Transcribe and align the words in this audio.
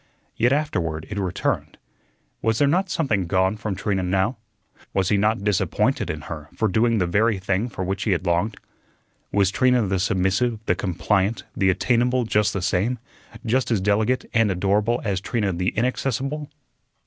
Yet 0.35 0.51
afterward 0.51 1.05
it 1.11 1.19
returned. 1.19 1.77
Was 2.41 2.57
there 2.57 2.67
not 2.67 2.89
something 2.89 3.27
gone 3.27 3.55
from 3.55 3.75
Trina 3.75 4.01
now? 4.01 4.37
Was 4.95 5.09
he 5.09 5.15
not 5.17 5.43
disappointed 5.43 6.09
in 6.09 6.21
her 6.21 6.49
for 6.55 6.67
doing 6.67 6.97
that 6.97 7.05
very 7.05 7.37
thing 7.37 7.69
for 7.69 7.83
which 7.83 8.01
he 8.01 8.09
had 8.11 8.25
longed? 8.25 8.57
Was 9.31 9.51
Trina 9.51 9.83
the 9.85 9.99
submissive, 9.99 10.57
the 10.65 10.73
compliant, 10.73 11.43
the 11.55 11.69
attainable 11.69 12.23
just 12.23 12.51
the 12.51 12.63
same, 12.63 12.97
just 13.45 13.69
as 13.69 13.79
delicate 13.79 14.25
and 14.33 14.49
adorable 14.49 15.01
as 15.05 15.21
Trina 15.21 15.53
the 15.53 15.69
inaccessible? 15.77 16.49